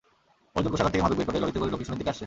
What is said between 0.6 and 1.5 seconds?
কোষাগার থেকে মাদক বের করে,